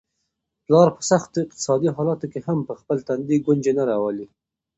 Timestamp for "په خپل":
2.67-2.97